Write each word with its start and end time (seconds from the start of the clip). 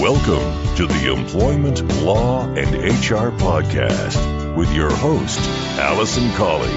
Welcome 0.00 0.76
to 0.76 0.86
the 0.86 1.10
Employment 1.10 1.82
Law 2.02 2.42
and 2.48 2.68
HR 2.84 3.32
Podcast 3.38 4.54
with 4.54 4.70
your 4.74 4.94
host, 4.94 5.40
Alison 5.78 6.30
Colley. 6.32 6.68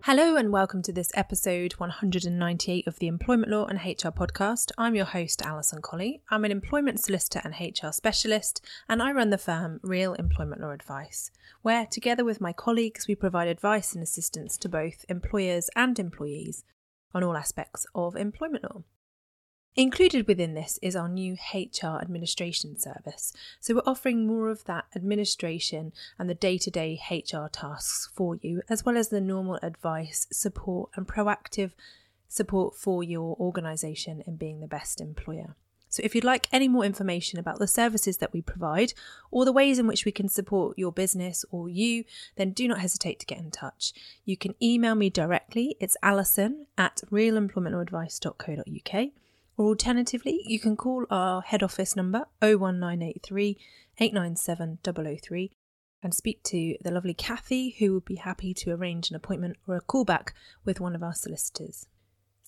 Hello, 0.00 0.34
and 0.34 0.50
welcome 0.50 0.82
to 0.82 0.92
this 0.92 1.12
episode 1.14 1.74
198 1.74 2.88
of 2.88 2.98
the 2.98 3.06
Employment 3.06 3.52
Law 3.52 3.66
and 3.66 3.78
HR 3.78 4.08
podcast. 4.08 4.72
I'm 4.76 4.96
your 4.96 5.04
host, 5.04 5.40
Alison 5.40 5.80
Colley. 5.80 6.20
I'm 6.30 6.44
an 6.44 6.50
employment 6.50 6.98
solicitor 6.98 7.42
and 7.44 7.54
HR 7.54 7.92
specialist, 7.92 8.60
and 8.88 9.00
I 9.00 9.12
run 9.12 9.30
the 9.30 9.38
firm 9.38 9.78
Real 9.84 10.14
Employment 10.14 10.60
Law 10.60 10.72
Advice, 10.72 11.30
where, 11.62 11.86
together 11.86 12.24
with 12.24 12.40
my 12.40 12.52
colleagues, 12.52 13.06
we 13.06 13.14
provide 13.14 13.46
advice 13.46 13.94
and 13.94 14.02
assistance 14.02 14.58
to 14.58 14.68
both 14.68 15.04
employers 15.08 15.70
and 15.76 16.00
employees 16.00 16.64
on 17.14 17.22
all 17.22 17.36
aspects 17.36 17.86
of 17.94 18.16
employment 18.16 18.64
law. 18.64 18.82
Included 19.74 20.28
within 20.28 20.52
this 20.52 20.78
is 20.82 20.94
our 20.94 21.08
new 21.08 21.38
HR 21.54 21.98
administration 22.02 22.78
service. 22.78 23.32
So, 23.58 23.74
we're 23.74 23.82
offering 23.86 24.26
more 24.26 24.50
of 24.50 24.64
that 24.64 24.84
administration 24.94 25.94
and 26.18 26.28
the 26.28 26.34
day 26.34 26.58
to 26.58 26.70
day 26.70 27.00
HR 27.10 27.48
tasks 27.50 28.10
for 28.14 28.36
you, 28.36 28.60
as 28.68 28.84
well 28.84 28.98
as 28.98 29.08
the 29.08 29.20
normal 29.20 29.58
advice, 29.62 30.26
support, 30.30 30.90
and 30.94 31.08
proactive 31.08 31.70
support 32.28 32.76
for 32.76 33.02
your 33.02 33.34
organisation 33.40 34.22
in 34.26 34.36
being 34.36 34.60
the 34.60 34.66
best 34.66 35.00
employer. 35.00 35.56
So, 35.92 36.00
if 36.02 36.14
you'd 36.14 36.24
like 36.24 36.48
any 36.50 36.68
more 36.68 36.86
information 36.86 37.38
about 37.38 37.58
the 37.58 37.66
services 37.66 38.16
that 38.16 38.32
we 38.32 38.40
provide 38.40 38.94
or 39.30 39.44
the 39.44 39.52
ways 39.52 39.78
in 39.78 39.86
which 39.86 40.06
we 40.06 40.12
can 40.12 40.26
support 40.26 40.78
your 40.78 40.90
business 40.90 41.44
or 41.50 41.68
you, 41.68 42.04
then 42.36 42.52
do 42.52 42.66
not 42.66 42.80
hesitate 42.80 43.20
to 43.20 43.26
get 43.26 43.36
in 43.36 43.50
touch. 43.50 43.92
You 44.24 44.38
can 44.38 44.54
email 44.62 44.94
me 44.94 45.10
directly, 45.10 45.76
it's 45.80 45.98
alison 46.02 46.64
at 46.78 47.02
realemploymentlawadvice.co.uk, 47.10 49.08
or 49.58 49.66
alternatively, 49.66 50.40
you 50.46 50.58
can 50.58 50.78
call 50.78 51.04
our 51.10 51.42
head 51.42 51.62
office 51.62 51.94
number 51.94 52.24
01983 52.40 53.58
897 53.98 54.78
003 54.82 55.52
and 56.02 56.14
speak 56.14 56.42
to 56.44 56.74
the 56.82 56.90
lovely 56.90 57.12
Kathy, 57.12 57.76
who 57.78 57.92
would 57.92 58.06
be 58.06 58.14
happy 58.14 58.54
to 58.54 58.70
arrange 58.70 59.10
an 59.10 59.16
appointment 59.16 59.58
or 59.68 59.76
a 59.76 59.82
callback 59.82 60.30
with 60.64 60.80
one 60.80 60.94
of 60.94 61.02
our 61.02 61.14
solicitors. 61.14 61.86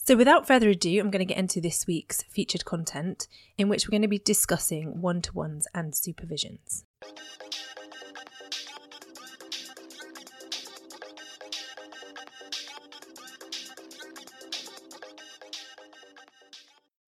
So, 0.07 0.17
without 0.17 0.47
further 0.47 0.69
ado, 0.69 1.01
I'm 1.01 1.11
going 1.11 1.27
to 1.27 1.35
get 1.35 1.39
into 1.39 1.63
this 1.63 1.87
week's 1.87 2.23
featured 2.25 2.67
content, 2.67 3.27
in 3.57 3.71
which 3.71 3.89
we're 3.89 3.93
going 3.93 4.03
to 4.03 4.09
be 4.09 4.19
discussing 4.19 5.01
one 5.01 5.23
to 5.23 5.33
ones 5.33 5.67
and 5.75 5.95
supervisions. 5.95 6.85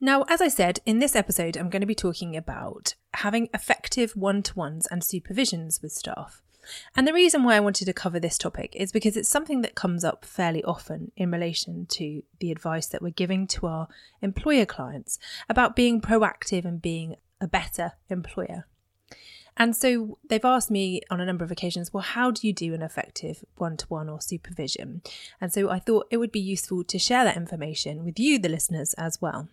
Now, 0.01 0.25
as 0.31 0.41
I 0.41 0.49
said, 0.49 0.81
in 0.87 0.99
this 0.99 1.15
episode, 1.15 1.59
I'm 1.59 1.69
going 1.69 1.81
to 1.81 1.87
be 1.87 1.95
talking 1.95 2.35
about 2.35 2.95
having 3.13 3.51
effective 3.53 4.13
one 4.13 4.43
to 4.45 4.55
ones 4.55 4.87
and 4.91 5.03
supervisions 5.03 5.83
with 5.83 5.93
staff. 5.93 6.43
And 6.95 7.07
the 7.07 7.13
reason 7.13 7.45
why 7.45 7.57
I 7.57 7.61
wanted 7.61 7.85
to 7.87 7.93
cover 7.93 8.21
this 8.21 8.39
topic 8.39 8.75
is 8.77 8.93
because 8.93 9.17
it's 9.17 9.29
something 9.29 9.63
that 9.63 9.75
comes 9.75 10.05
up 10.05 10.25
fairly 10.25 10.63
often 10.65 11.13
in 11.17 11.31
relation 11.31 11.87
to 11.91 12.23
the 12.41 12.51
advice 12.51 12.87
that 12.87 13.03
we're 13.03 13.11
giving 13.11 13.47
to 13.49 13.67
our 13.67 13.89
employer 14.23 14.67
clients 14.67 15.19
about 15.49 15.77
being 15.77 16.01
proactive 16.01 16.65
and 16.65 16.83
being 16.83 17.17
a 17.41 17.47
better 17.47 17.93
employer. 18.09 18.67
And 19.57 19.75
so 19.75 20.19
they've 20.29 20.45
asked 20.45 20.71
me 20.71 21.01
on 21.11 21.21
a 21.21 21.25
number 21.25 21.45
of 21.45 21.51
occasions, 21.51 21.93
well, 21.93 22.03
how 22.03 22.31
do 22.31 22.47
you 22.47 22.53
do 22.53 22.75
an 22.75 22.83
effective 22.83 23.43
one 23.57 23.77
to 23.79 23.87
one 23.87 24.09
or 24.09 24.21
supervision? 24.21 25.01
And 25.41 25.53
so 25.53 25.71
I 25.71 25.79
thought 25.79 26.09
it 26.11 26.19
would 26.19 26.33
be 26.33 26.41
useful 26.41 26.85
to 26.85 26.99
share 26.99 27.25
that 27.25 27.39
information 27.39 28.05
with 28.05 28.19
you, 28.19 28.39
the 28.39 28.51
listeners, 28.51 28.93
as 28.95 29.21
well. 29.23 29.49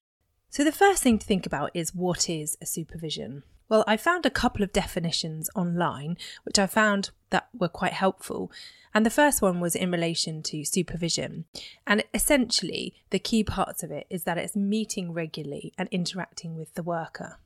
So 0.50 0.64
the 0.64 0.72
first 0.73 1.02
thing 1.02 1.19
to 1.19 1.25
think 1.25 1.45
about 1.45 1.72
is 1.73 1.95
what 1.95 2.30
is 2.30 2.58
a 2.61 2.66
supervision? 2.66 3.44
Well, 3.69 3.83
I 3.88 3.97
found 3.97 4.25
a 4.25 4.30
couple 4.30 4.64
of 4.64 4.73
definitions 4.73 5.50
online, 5.56 6.18
which 6.44 6.59
I 6.59 6.68
found 6.68 7.12
that 7.29 7.50
were 7.53 7.69
quite 7.69 7.94
helpful. 7.94 8.51
And 8.94 9.06
the 9.06 9.09
first 9.09 9.41
one 9.41 9.59
was 9.59 9.75
in 9.75 9.91
relation 9.91 10.44
to 10.44 10.63
supervision. 10.63 11.46
And 11.88 12.03
essentially, 12.13 12.94
the 13.09 13.19
key 13.19 13.44
parts 13.44 13.81
of 13.81 13.91
it 13.91 14.06
is 14.09 14.23
that 14.25 14.38
it's 14.38 14.56
meeting 14.56 15.13
regularly 15.13 15.73
and 15.78 15.90
interacting 15.91 16.56
with 16.56 16.73
the 16.75 16.84
worker. 16.84 17.40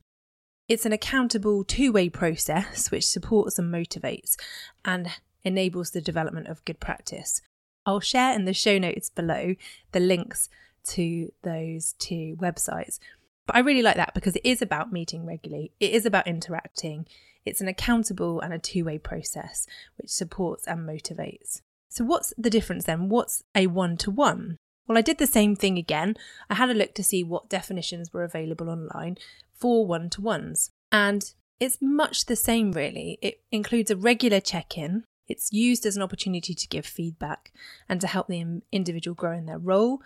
It's 0.68 0.86
an 0.86 0.92
accountable 0.92 1.64
two 1.64 1.94
way 1.94 2.10
process 2.10 2.92
which 2.92 3.08
supports 3.08 3.58
and 3.58 3.74
motivates 3.74 4.36
and 4.84 5.10
enables 5.44 5.92
the 5.92 6.02
development 6.02 6.48
of 6.48 6.66
good 6.66 6.80
practice. 6.80 7.42
I'll 7.86 8.02
share 8.02 8.34
in 8.34 8.44
the 8.44 8.54
show 8.54 8.78
notes 8.78 9.10
below 9.10 9.56
the 9.94 10.02
links 10.02 10.50
to 10.88 11.32
those 11.44 11.94
two 12.00 12.36
websites 12.40 13.00
but 13.48 13.56
I 13.56 13.60
really 13.60 13.82
like 13.82 13.96
that 13.96 14.14
because 14.14 14.36
it 14.36 14.46
is 14.46 14.62
about 14.62 14.92
meeting 14.92 15.26
regularly, 15.26 15.72
it 15.80 15.92
is 15.92 16.06
about 16.06 16.28
interacting. 16.28 17.08
It's 17.46 17.62
an 17.62 17.68
accountable 17.68 18.42
and 18.42 18.54
a 18.54 18.60
two 18.60 18.86
way 18.86 18.98
process 18.98 19.66
which 19.98 20.10
supports 20.10 20.68
and 20.68 20.88
motivates. 20.88 21.62
So, 21.90 22.04
what's 22.04 22.34
the 22.38 22.50
difference 22.50 22.86
then? 22.86 23.10
What's 23.10 23.44
a 23.56 23.68
one 23.68 23.98
to 23.98 24.12
one? 24.12 24.58
Well, 24.86 24.98
I 24.98 25.02
did 25.02 25.18
the 25.18 25.28
same 25.28 25.56
thing 25.56 25.78
again. 25.78 26.16
I 26.50 26.56
had 26.56 26.70
a 26.70 26.74
look 26.74 26.94
to 26.96 27.04
see 27.04 27.24
what 27.24 27.50
definitions 27.50 28.14
were 28.14 28.24
available 28.24 28.70
online 28.70 29.18
for 29.54 29.86
one 29.86 30.10
to 30.12 30.22
ones. 30.22 30.70
And 30.92 31.34
it's 31.60 31.80
much 31.82 32.26
the 32.26 32.36
same, 32.36 32.72
really. 32.72 33.18
It 33.22 33.42
includes 33.52 33.92
a 33.92 33.98
regular 33.98 34.40
check 34.40 34.78
in, 34.78 35.04
it's 35.28 35.52
used 35.52 35.86
as 35.86 35.96
an 35.96 36.04
opportunity 36.04 36.54
to 36.54 36.68
give 36.68 36.86
feedback 36.86 37.52
and 37.90 38.00
to 38.02 38.08
help 38.08 38.28
the 38.28 38.62
individual 38.72 39.16
grow 39.16 39.38
in 39.38 39.46
their 39.46 39.58
role. 39.58 40.02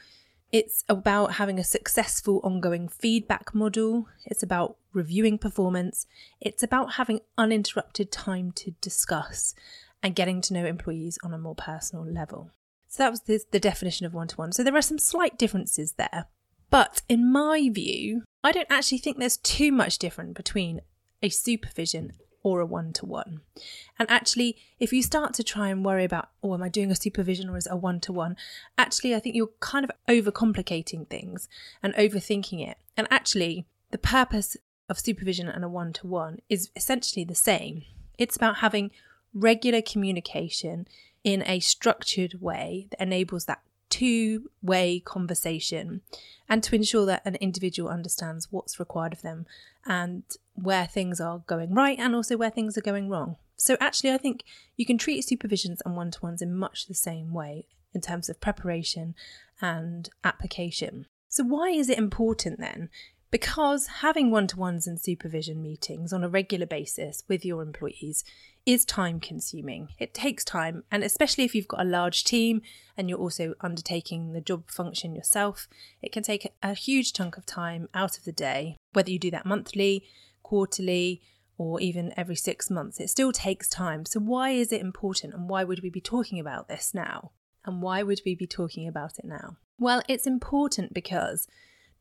It's 0.52 0.84
about 0.90 1.34
having 1.34 1.60
a 1.60 1.64
successful 1.64 2.42
ongoing 2.44 2.90
feedback 2.90 3.56
model. 3.56 4.08
It's 4.26 4.44
about 4.44 4.76
reviewing 4.92 5.38
performance. 5.38 6.08
It's 6.42 6.62
about 6.62 6.94
having 6.94 7.22
uninterrupted 7.38 8.12
time 8.12 8.52
to 8.54 8.72
discuss 8.82 9.56
and 10.04 10.16
getting 10.16 10.42
to 10.42 10.54
know 10.54 10.66
employees 10.66 11.18
on 11.24 11.34
a 11.34 11.38
more 11.38 11.56
personal 11.56 12.06
level. 12.06 12.52
So 12.88 13.04
that 13.04 13.12
was 13.12 13.22
the, 13.22 13.40
the 13.52 13.60
definition 13.60 14.06
of 14.06 14.14
one 14.14 14.28
to 14.28 14.36
one. 14.36 14.52
So 14.52 14.64
there 14.64 14.76
are 14.76 14.82
some 14.82 15.00
slight 15.00 15.38
differences 15.38 15.94
there. 15.94 16.26
But 16.70 17.02
in 17.08 17.32
my 17.32 17.70
view, 17.72 18.24
I 18.44 18.52
don't 18.52 18.68
actually 18.70 18.98
think 18.98 19.18
there's 19.18 19.38
too 19.38 19.72
much 19.72 20.00
different 20.00 20.36
between 20.36 20.82
a 21.22 21.30
supervision 21.30 22.14
or 22.44 22.60
a 22.60 22.66
one 22.66 22.94
to 22.94 23.06
one. 23.06 23.42
And 24.00 24.10
actually, 24.10 24.58
if 24.80 24.92
you 24.92 25.04
start 25.04 25.34
to 25.36 25.44
try 25.44 25.70
and 25.70 25.86
worry 25.86 26.04
about, 26.04 26.30
oh, 26.44 26.54
am 26.54 26.64
I 26.64 26.70
doing 26.70 26.92
a 26.92 26.96
supervision 26.96 27.50
or 27.50 27.58
is 27.58 27.68
it 27.68 27.74
a 27.74 27.76
one 27.76 28.00
to 28.02 28.14
one? 28.14 28.36
Actually, 28.78 29.16
I 29.16 29.20
think 29.20 29.36
you're 29.36 29.50
kind 29.60 29.86
of 29.86 29.92
overcomplicating 30.08 31.08
things 31.08 31.48
and 31.84 31.94
overthinking 31.96 32.68
it. 32.68 32.78
And 32.98 33.08
actually, 33.12 33.66
the 33.92 33.98
purpose 33.98 34.58
of 34.90 35.00
supervision 35.00 35.48
and 35.48 35.64
a 35.64 35.70
one 35.70 35.94
to 35.94 36.08
one 36.08 36.40
is 36.50 36.70
essentially 36.76 37.24
the 37.24 37.36
same. 37.36 37.84
It's 38.18 38.36
about 38.36 38.58
having 38.58 38.92
regular 39.34 39.82
communication 39.82 40.88
in 41.24 41.44
a 41.46 41.60
structured 41.60 42.42
way 42.42 42.88
that 42.90 43.02
enables 43.02 43.46
that 43.46 43.62
two 43.90 44.50
way 44.64 45.00
conversation 45.02 46.02
and 46.50 46.64
to 46.64 46.76
ensure 46.76 47.06
that 47.06 47.22
an 47.26 47.36
individual 47.36 47.90
understands 47.90 48.48
what's 48.50 48.80
required 48.80 49.14
of 49.14 49.22
them 49.22 49.46
and 49.86 50.24
where 50.54 50.86
things 50.86 51.20
are 51.20 51.44
going 51.48 51.74
right 51.74 51.98
and 52.00 52.16
also 52.16 52.38
where 52.38 52.50
things 52.50 52.78
are 52.78 52.82
going 52.82 53.10
wrong. 53.10 53.38
So, 53.58 53.78
actually, 53.80 54.12
I 54.12 54.18
think 54.18 54.44
you 54.76 54.86
can 54.86 54.98
treat 54.98 55.26
supervisions 55.26 55.80
and 55.86 55.96
one 55.96 56.12
to 56.12 56.22
ones 56.22 56.42
in 56.42 56.56
much 56.56 56.88
the 56.88 56.96
same 56.96 57.34
way 57.34 57.68
in 57.94 58.02
terms 58.02 58.30
of 58.30 58.42
preparation 58.42 59.14
and 59.62 60.10
application. 60.24 61.06
So, 61.30 61.44
why 61.44 61.70
is 61.70 61.90
it 61.90 61.98
important 61.98 62.60
then 62.60 62.90
because 63.32 63.88
having 63.88 64.30
one 64.30 64.46
to 64.48 64.60
ones 64.60 64.86
and 64.86 65.00
supervision 65.00 65.62
meetings 65.62 66.12
on 66.12 66.24
a 66.24 66.30
regular 66.30 66.66
basis 66.66 67.24
with 67.30 67.46
your 67.46 67.62
employees 67.62 68.26
is 68.66 68.84
time 68.84 69.22
consuming. 69.22 69.88
It 69.98 70.14
takes 70.14 70.44
time, 70.44 70.84
and 70.92 71.04
especially 71.04 71.46
if 71.46 71.56
you've 71.56 71.68
got 71.68 71.82
a 71.82 71.90
large 71.90 72.26
team 72.26 72.62
and 72.98 73.10
you're 73.10 73.18
also 73.18 73.56
undertaking 73.62 74.34
the 74.34 74.42
job 74.42 74.70
function 74.70 75.16
yourself, 75.16 75.68
it 76.02 76.12
can 76.12 76.24
take 76.24 76.54
a 76.62 76.74
huge 76.74 77.14
chunk 77.14 77.38
of 77.38 77.46
time 77.46 77.88
out 77.94 78.18
of 78.18 78.26
the 78.26 78.34
day, 78.34 78.76
whether 78.92 79.10
you 79.10 79.18
do 79.18 79.32
that 79.32 79.46
monthly, 79.46 80.04
quarterly, 80.52 81.22
or 81.58 81.80
even 81.80 82.14
every 82.18 82.36
six 82.36 82.70
months. 82.70 83.00
It 83.00 83.10
still 83.10 83.32
takes 83.32 83.70
time. 83.70 84.04
So, 84.04 84.20
why 84.20 84.50
is 84.50 84.74
it 84.74 84.82
important, 84.82 85.34
and 85.34 85.48
why 85.48 85.64
would 85.64 85.82
we 85.82 85.90
be 85.90 86.02
talking 86.02 86.42
about 86.42 86.68
this 86.68 86.94
now? 86.94 87.32
And 87.64 87.82
why 87.82 88.04
would 88.04 88.20
we 88.26 88.36
be 88.36 88.48
talking 88.48 88.86
about 88.86 89.18
it 89.18 89.24
now? 89.24 89.56
Well, 89.80 90.02
it's 90.10 90.28
important 90.28 90.94
because 90.94 91.48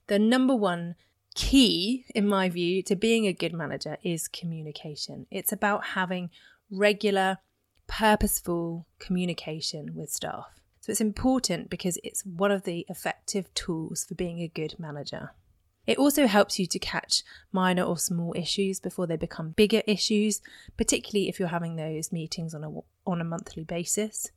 the 0.08 0.18
number 0.18 0.56
one 0.56 0.96
key, 1.36 2.06
in 2.12 2.26
my 2.26 2.48
view, 2.48 2.82
to 2.82 2.96
being 2.96 3.28
a 3.28 3.32
good 3.32 3.52
manager 3.52 3.98
is 4.02 4.26
communication. 4.26 5.26
It's 5.30 5.52
about 5.52 5.84
having 5.94 6.30
regular, 6.68 7.38
purposeful 7.86 8.88
communication 8.98 9.94
with 9.94 10.10
staff. 10.10 10.60
So 10.80 10.90
it's 10.90 11.00
important 11.00 11.70
because 11.70 11.98
it's 12.02 12.26
one 12.26 12.50
of 12.50 12.64
the 12.64 12.84
effective 12.88 13.54
tools 13.54 14.06
for 14.06 14.16
being 14.16 14.40
a 14.40 14.48
good 14.48 14.74
manager. 14.76 15.30
It 15.90 15.98
also 15.98 16.28
helps 16.28 16.56
you 16.56 16.66
to 16.66 16.78
catch 16.78 17.24
minor 17.50 17.82
or 17.82 17.98
small 17.98 18.32
issues 18.36 18.78
before 18.78 19.08
they 19.08 19.16
become 19.16 19.50
bigger 19.50 19.82
issues, 19.88 20.40
particularly 20.76 21.28
if 21.28 21.40
you're 21.40 21.48
having 21.48 21.74
those 21.74 22.12
meetings 22.12 22.54
on 22.54 22.62
a, 22.62 22.70
on 23.10 23.20
a 23.20 23.24
monthly 23.24 23.64
basis. 23.64 24.30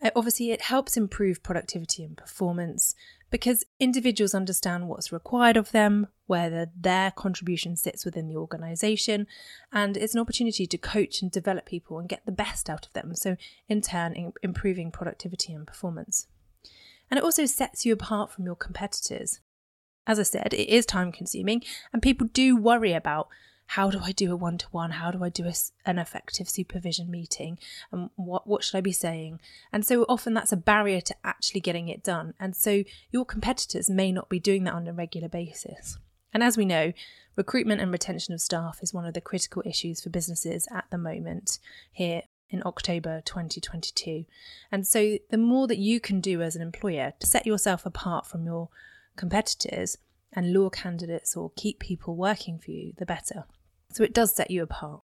Uh, 0.00 0.10
obviously, 0.14 0.52
it 0.52 0.62
helps 0.62 0.96
improve 0.96 1.42
productivity 1.42 2.04
and 2.04 2.16
performance 2.16 2.94
because 3.28 3.64
individuals 3.80 4.36
understand 4.36 4.86
what's 4.86 5.10
required 5.10 5.56
of 5.56 5.72
them, 5.72 6.06
where 6.28 6.70
their 6.76 7.10
contribution 7.10 7.74
sits 7.74 8.04
within 8.04 8.28
the 8.28 8.36
organisation, 8.36 9.26
and 9.72 9.96
it's 9.96 10.14
an 10.14 10.20
opportunity 10.20 10.64
to 10.64 10.78
coach 10.78 11.22
and 11.22 11.32
develop 11.32 11.66
people 11.66 11.98
and 11.98 12.08
get 12.08 12.24
the 12.24 12.30
best 12.30 12.70
out 12.70 12.86
of 12.86 12.92
them. 12.92 13.16
So, 13.16 13.36
in 13.68 13.80
turn, 13.80 14.32
improving 14.44 14.92
productivity 14.92 15.52
and 15.52 15.66
performance. 15.66 16.28
And 17.10 17.18
it 17.18 17.24
also 17.24 17.46
sets 17.46 17.84
you 17.84 17.92
apart 17.92 18.30
from 18.30 18.44
your 18.44 18.54
competitors. 18.54 19.40
As 20.10 20.18
I 20.18 20.24
said, 20.24 20.52
it 20.52 20.68
is 20.68 20.86
time 20.86 21.12
consuming, 21.12 21.62
and 21.92 22.02
people 22.02 22.26
do 22.26 22.56
worry 22.56 22.94
about 22.94 23.28
how 23.66 23.92
do 23.92 24.00
I 24.02 24.10
do 24.10 24.32
a 24.32 24.36
one 24.36 24.58
to 24.58 24.66
one? 24.72 24.90
How 24.90 25.12
do 25.12 25.22
I 25.22 25.28
do 25.28 25.46
a, 25.46 25.54
an 25.86 26.00
effective 26.00 26.48
supervision 26.48 27.08
meeting? 27.08 27.60
And 27.92 28.10
what, 28.16 28.44
what 28.44 28.64
should 28.64 28.76
I 28.76 28.80
be 28.80 28.90
saying? 28.90 29.38
And 29.72 29.86
so 29.86 30.02
often 30.08 30.34
that's 30.34 30.50
a 30.50 30.56
barrier 30.56 31.00
to 31.02 31.14
actually 31.22 31.60
getting 31.60 31.86
it 31.86 32.02
done. 32.02 32.34
And 32.40 32.56
so 32.56 32.82
your 33.12 33.24
competitors 33.24 33.88
may 33.88 34.10
not 34.10 34.28
be 34.28 34.40
doing 34.40 34.64
that 34.64 34.74
on 34.74 34.88
a 34.88 34.92
regular 34.92 35.28
basis. 35.28 35.96
And 36.34 36.42
as 36.42 36.56
we 36.56 36.64
know, 36.64 36.92
recruitment 37.36 37.80
and 37.80 37.92
retention 37.92 38.34
of 38.34 38.40
staff 38.40 38.80
is 38.82 38.92
one 38.92 39.06
of 39.06 39.14
the 39.14 39.20
critical 39.20 39.62
issues 39.64 40.00
for 40.00 40.10
businesses 40.10 40.66
at 40.72 40.86
the 40.90 40.98
moment 40.98 41.60
here 41.92 42.22
in 42.48 42.64
October 42.66 43.22
2022. 43.24 44.24
And 44.72 44.88
so 44.88 45.18
the 45.30 45.38
more 45.38 45.68
that 45.68 45.78
you 45.78 46.00
can 46.00 46.20
do 46.20 46.42
as 46.42 46.56
an 46.56 46.62
employer 46.62 47.12
to 47.20 47.26
set 47.28 47.46
yourself 47.46 47.86
apart 47.86 48.26
from 48.26 48.44
your 48.44 48.70
competitors 49.16 49.96
and 50.32 50.52
lure 50.52 50.70
candidates 50.70 51.36
or 51.36 51.52
keep 51.56 51.78
people 51.78 52.16
working 52.16 52.58
for 52.58 52.70
you, 52.70 52.92
the 52.98 53.06
better. 53.06 53.44
So 53.92 54.04
it 54.04 54.14
does 54.14 54.34
set 54.34 54.50
you 54.50 54.62
apart. 54.62 55.02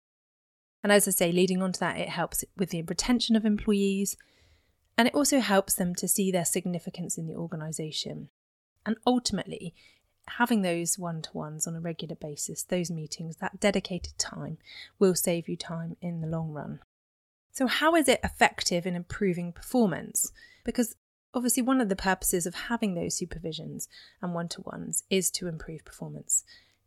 And 0.83 0.93
as 0.93 1.09
I 1.09 1.11
say, 1.11 1.33
leading 1.33 1.63
on 1.63 1.73
to 1.73 1.81
that, 1.81 1.99
it 1.99 2.11
helps 2.11 2.45
with 2.57 2.71
the 2.71 2.83
retention 2.83 3.35
of 3.35 3.45
employees 3.45 4.17
and 4.97 5.09
it 5.09 5.15
also 5.15 5.41
helps 5.41 5.75
them 5.75 5.95
to 5.97 6.09
see 6.09 6.31
their 6.31 6.45
significance 6.45 7.19
in 7.19 7.27
the 7.27 7.35
organisation. 7.35 8.31
And 8.85 8.97
ultimately, 9.07 9.75
having 10.29 10.63
those 10.63 10.99
one 10.99 11.23
to 11.23 11.31
ones 11.33 11.67
on 11.67 11.75
a 11.75 11.81
regular 11.81 12.15
basis, 12.15 12.63
those 12.63 12.91
meetings, 12.91 13.37
that 13.37 13.61
dedicated 13.61 14.17
time 14.19 14.59
will 14.99 15.15
save 15.15 15.49
you 15.49 15.57
time 15.57 15.97
in 16.01 16.21
the 16.21 16.27
long 16.27 16.51
run. 16.51 16.81
So, 17.53 17.67
how 17.67 17.95
is 17.95 18.09
it 18.09 18.21
effective 18.23 18.87
in 18.87 18.95
improving 18.95 19.53
performance? 19.53 20.33
Because 20.65 20.95
obviously, 21.37 21.63
one 21.63 21.81
of 21.81 21.89
the 21.89 21.97
purposes 21.97 22.47
of 22.47 22.55
having 22.55 22.95
those 22.95 23.19
supervisions 23.19 23.87
and 24.23 24.35
one 24.35 24.49
to 24.49 24.63
ones 24.63 25.05
is 25.11 25.31
to 25.33 25.47
improve 25.47 25.85
performance. 25.85 26.45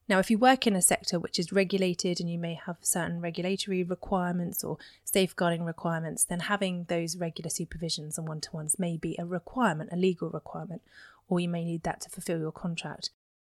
Now, 0.09 0.17
if 0.17 0.31
you 0.31 0.39
work 0.39 0.65
in 0.65 0.75
a 0.75 0.81
sector 0.81 1.19
which 1.19 1.37
is 1.37 1.53
regulated 1.53 2.19
and 2.19 2.31
you 2.31 2.39
may 2.39 2.55
have 2.55 2.77
certain 2.81 3.21
regulatory 3.21 3.83
requirements 3.83 4.63
or 4.63 4.79
safeguarding 5.03 5.63
requirements, 5.63 6.25
then 6.25 6.39
having 6.39 6.85
those 6.85 7.15
regular 7.15 7.51
supervisions 7.51 8.17
and 8.17 8.27
one 8.27 8.41
to 8.41 8.51
ones 8.51 8.79
may 8.79 8.97
be 8.97 9.15
a 9.19 9.25
requirement, 9.25 9.91
a 9.93 9.95
legal 9.95 10.31
requirement, 10.31 10.81
or 11.27 11.39
you 11.39 11.47
may 11.47 11.63
need 11.63 11.83
that 11.83 12.01
to 12.01 12.09
fulfill 12.09 12.39
your 12.39 12.51
contract. 12.51 13.11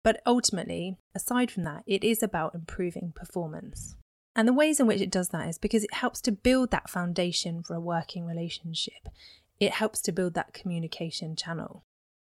But 0.03 0.21
ultimately, 0.25 0.97
aside 1.13 1.51
from 1.51 1.65
that, 1.65 1.83
it 1.85 2.03
is 2.03 2.23
about 2.23 2.55
improving 2.55 3.13
performance. 3.15 3.95
And 4.35 4.47
the 4.47 4.53
ways 4.53 4.79
in 4.79 4.87
which 4.87 5.01
it 5.01 5.11
does 5.11 5.29
that 5.29 5.49
is 5.49 5.57
because 5.59 5.83
it 5.83 5.93
helps 5.93 6.19
to 6.21 6.31
build 6.31 6.71
that 6.71 6.89
foundation 6.89 7.61
for 7.61 7.75
a 7.75 7.79
working 7.79 8.25
relationship. 8.25 9.09
It 9.59 9.73
helps 9.73 9.99
to 10.01 10.11
build 10.11 10.35
that 10.35 10.53
communication 10.53 11.35
channel. 11.35 11.83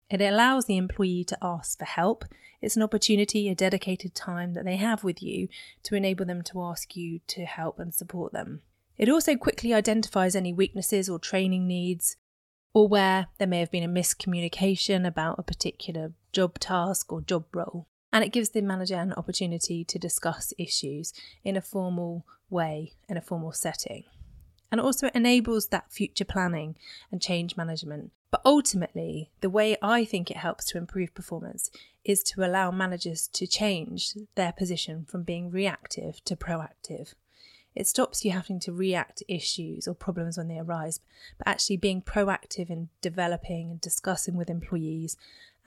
It 0.09 0.21
allows 0.21 0.65
the 0.65 0.77
employee 0.77 1.24
to 1.24 1.38
ask 1.41 1.80
for 1.80 1.85
help. 1.85 2.25
It's 2.62 2.75
an 2.75 2.83
opportunity, 2.83 3.50
a 3.50 3.56
dedicated 3.56 4.13
time 4.13 4.53
that 4.53 4.65
they 4.65 4.75
have 4.75 5.03
with 5.03 5.24
you 5.24 5.47
to 5.83 5.95
enable 5.95 6.25
them 6.25 6.44
to 6.44 6.62
ask 6.62 6.95
you 6.95 7.19
to 7.27 7.45
help 7.45 7.80
and 7.80 7.94
support 7.94 8.31
them. 8.33 8.62
It 8.97 9.09
also 9.09 9.35
quickly 9.35 9.74
identifies 9.74 10.35
any 10.35 10.53
weaknesses 10.53 11.09
or 11.09 11.18
training 11.18 11.68
needs, 11.68 12.15
or 12.75 12.88
where 12.88 13.27
there 13.39 13.47
may 13.47 13.59
have 13.59 13.71
been 13.71 13.83
a 13.83 13.88
miscommunication 13.88 15.06
about 15.07 15.39
a 15.39 15.44
particular 15.44 16.13
job 16.31 16.59
task 16.59 17.12
or 17.12 17.21
job 17.21 17.45
role. 17.53 17.88
And 18.12 18.24
it 18.24 18.31
gives 18.31 18.50
the 18.50 18.62
manager 18.62 18.95
an 18.95 19.13
opportunity 19.13 19.83
to 19.86 19.97
discuss 19.97 20.53
issues 20.59 21.13
in 21.44 21.57
a 21.57 21.62
formal 21.62 22.27
way, 22.51 22.94
in 23.09 23.18
a 23.18 23.21
formal 23.21 23.51
setting 23.51 24.03
and 24.74 24.81
also 24.81 25.12
enables 25.14 25.68
that 25.68 25.92
future 25.92 26.25
planning 26.25 26.75
and 27.12 27.22
change 27.22 27.56
management. 27.56 28.12
But 28.31 28.42
ultimately, 28.44 29.30
the 29.40 29.50
way 29.52 29.78
I 29.84 30.04
think 30.04 30.31
it 30.31 30.38
helps 30.38 30.66
to 30.66 30.80
improve 30.80 31.14
performance 31.14 31.70
is 32.04 32.24
to 32.24 32.44
allow 32.44 32.72
managers 32.72 33.28
to 33.34 33.46
change 33.46 34.16
their 34.34 34.52
position 34.52 35.06
from 35.08 35.22
being 35.22 35.52
reactive 35.52 36.25
to 36.25 36.36
proactive. 36.36 37.14
It 37.75 37.86
stops 37.86 38.25
you 38.25 38.31
having 38.31 38.60
to 38.62 38.74
react 38.74 39.20
to 39.20 39.31
issues 39.31 39.88
or 39.88 39.94
problems 39.94 40.40
when 40.40 40.48
they 40.48 40.58
arise, 40.58 41.00
but 41.38 41.48
actually 41.48 41.78
being 41.78 42.02
proactive 42.02 42.72
in 42.72 42.90
developing 43.00 43.70
and 43.70 43.80
discussing 43.80 44.36
with 44.36 44.50
employees 44.50 45.18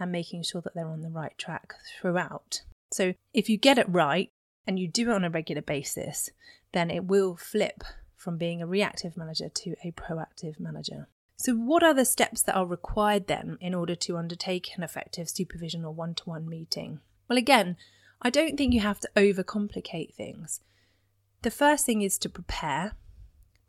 and 0.00 0.10
making 0.10 0.42
sure 0.42 0.62
that 0.62 0.74
they're 0.74 0.88
on 0.88 1.02
the 1.02 1.10
right 1.10 1.38
track 1.38 1.74
throughout. 2.00 2.62
So, 2.90 3.14
if 3.32 3.48
you 3.48 3.56
get 3.56 3.78
it 3.78 3.88
right 3.88 4.32
and 4.66 4.80
you 4.80 4.88
do 4.88 5.10
it 5.10 5.14
on 5.14 5.22
a 5.22 5.30
regular 5.30 5.62
basis, 5.62 6.30
then 6.72 6.90
it 6.90 7.04
will 7.04 7.36
flip 7.36 7.84
from 8.26 8.36
being 8.36 8.60
a 8.60 8.66
reactive 8.66 9.16
manager 9.16 9.48
to 9.48 9.76
a 9.84 9.92
proactive 9.92 10.58
manager. 10.58 11.06
So, 11.36 11.54
what 11.54 11.84
are 11.84 11.94
the 11.94 12.04
steps 12.04 12.42
that 12.42 12.56
are 12.56 12.66
required 12.66 13.28
then 13.28 13.56
in 13.60 13.72
order 13.72 13.94
to 13.94 14.16
undertake 14.16 14.70
an 14.76 14.82
effective 14.82 15.28
supervision 15.28 15.84
or 15.84 15.94
one 15.94 16.16
to 16.16 16.24
one 16.24 16.48
meeting? 16.48 16.98
Well, 17.28 17.38
again, 17.38 17.76
I 18.20 18.30
don't 18.30 18.56
think 18.56 18.74
you 18.74 18.80
have 18.80 18.98
to 18.98 19.10
overcomplicate 19.14 20.14
things. 20.14 20.58
The 21.42 21.52
first 21.52 21.86
thing 21.86 22.02
is 22.02 22.18
to 22.18 22.28
prepare, 22.28 22.96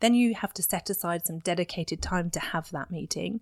then 0.00 0.14
you 0.14 0.34
have 0.34 0.52
to 0.54 0.62
set 0.64 0.90
aside 0.90 1.24
some 1.24 1.38
dedicated 1.38 2.02
time 2.02 2.28
to 2.30 2.40
have 2.40 2.72
that 2.72 2.90
meeting, 2.90 3.38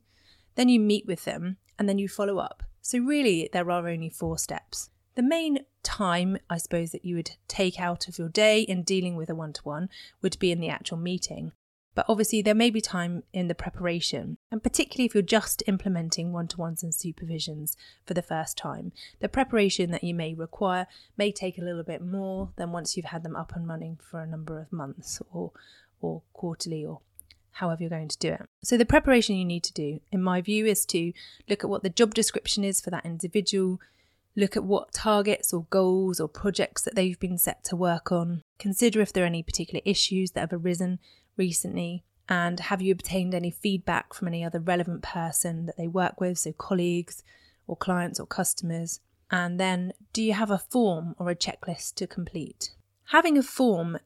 then 0.55 0.69
you 0.69 0.79
meet 0.79 1.07
with 1.07 1.25
them, 1.25 1.57
and 1.79 1.89
then 1.89 1.97
you 1.99 2.11
follow 2.11 2.37
up. 2.37 2.63
So, 2.83 2.99
really, 2.99 3.49
there 3.55 3.71
are 3.71 3.89
only 3.89 4.11
four 4.11 4.37
steps. 4.37 4.91
The 5.15 5.23
main 5.23 5.61
time, 5.87 6.37
I 6.51 6.59
suppose, 6.59 6.91
that 6.91 7.05
you 7.05 7.15
would 7.17 7.31
take 7.47 7.81
out 7.81 8.09
of 8.09 8.19
your 8.19 8.29
day 8.29 8.61
in 8.61 8.83
dealing 8.83 9.15
with 9.15 9.31
a 9.31 9.35
one 9.35 9.53
to 9.55 9.63
one 9.63 9.89
would 10.21 10.39
be 10.41 10.51
in 10.51 10.61
the 10.61 10.69
actual 10.69 10.99
meeting. 10.99 11.53
But 11.95 12.07
obviously, 12.09 12.43
there 12.43 12.55
may 12.55 12.69
be 12.69 12.83
time 12.83 13.23
in 13.33 13.49
the 13.49 13.55
preparation, 13.55 14.37
and 14.51 14.63
particularly 14.63 15.07
if 15.07 15.15
you're 15.15 15.23
just 15.23 15.63
implementing 15.67 16.31
one 16.31 16.47
to 16.49 16.59
ones 16.59 16.83
and 16.83 16.93
supervisions 16.93 17.75
for 18.05 18.13
the 18.13 18.21
first 18.21 18.59
time, 18.59 18.93
the 19.21 19.31
preparation 19.31 19.93
that 19.93 20.05
you 20.05 20.13
may 20.13 20.35
require 20.35 20.89
may 21.17 21.33
take 21.33 21.57
a 21.57 21.63
little 21.63 21.85
bit 21.85 22.03
more 22.03 22.51
than 22.57 22.73
once 22.73 22.97
you've 22.97 23.07
had 23.07 23.23
them 23.23 23.35
up 23.35 23.57
and 23.57 23.67
running 23.67 23.97
for 24.03 24.21
a 24.21 24.27
number 24.27 24.59
of 24.59 24.73
months 24.73 25.23
or, 25.33 25.53
or 26.03 26.21
quarterly 26.35 26.85
or 26.85 27.01
however 27.53 27.83
you're 27.83 27.91
going 27.91 28.09
to 28.09 28.19
do 28.19 28.33
it. 28.33 28.43
So, 28.63 28.77
the 28.77 28.85
preparation 28.85 29.37
you 29.37 29.47
need 29.47 29.65
to 29.65 29.73
do, 29.73 30.01
in 30.13 30.23
my 30.23 30.43
view, 30.43 30.67
is 30.67 30.85
to 30.87 31.15
look 31.49 31.65
at 31.65 31.71
what 31.71 31.83
the 31.83 31.89
job 31.89 32.13
description 32.13 32.63
is 32.63 32.81
for 32.81 32.91
that 32.91 33.07
individual, 33.07 33.81
Look 34.37 34.57
at 34.57 34.65
what 34.65 34.93
targets 34.93 35.53
or 35.55 35.67
goals 35.71 36.21
or 36.21 36.29
projects 36.29 36.83
that 36.83 36.95
they've 36.95 37.19
been 37.19 37.39
set 37.39 37.65
to 37.65 37.77
work 37.77 38.13
on. 38.13 38.43
Consider 38.59 39.01
if 39.01 39.13
there 39.13 39.25
are 39.25 39.27
any 39.27 39.43
particular 39.43 39.81
issues 39.87 40.33
that 40.33 40.41
have 40.41 40.53
arisen 40.53 40.99
recently. 41.39 42.05
And 42.29 42.61
have 42.61 42.83
you 42.83 42.93
obtained 42.93 43.35
any 43.35 43.51
feedback 43.51 44.13
from 44.13 44.29
any 44.29 44.45
other 44.45 44.61
relevant 44.61 45.03
person 45.03 45.67
that 45.67 45.77
they 45.77 45.87
work 45.87 46.21
with, 46.21 46.39
so 46.39 46.53
colleagues 46.53 47.23
or 47.67 47.77
clients 47.77 48.21
or 48.21 48.27
customers? 48.27 49.01
And 49.31 49.59
then, 49.59 49.93
do 50.13 50.23
you 50.23 50.35
have 50.35 50.51
a 50.51 50.59
form 50.59 51.15
or 51.19 51.31
a 51.31 51.37
checklist 51.37 51.95
to 51.95 52.07
complete? 52.07 52.71
Having 53.07 53.39
a 53.39 53.43
form 53.43 53.99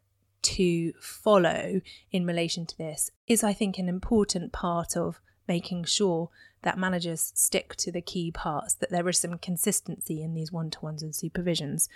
to 0.43 0.93
follow 1.01 1.81
in 2.13 2.27
relation 2.27 2.67
to 2.67 2.79
this 2.79 3.11
is, 3.27 3.43
I 3.43 3.53
think, 3.53 3.79
an 3.79 3.89
important 3.89 4.53
part 4.53 4.97
of 4.97 5.21
making 5.51 5.83
sure 5.83 6.31
that 6.63 6.79
managers 6.79 7.33
stick 7.35 7.75
to 7.75 7.91
the 7.91 8.01
key 8.01 8.31
parts, 8.31 8.75
that 8.75 8.91
there 8.91 9.09
is 9.09 9.19
some 9.19 9.37
consistency 9.37 10.23
in 10.23 10.33
these 10.33 10.53
one 10.53 10.71
to 10.71 10.79
ones 10.81 11.03
and 11.03 11.13
supervisions. 11.13 11.89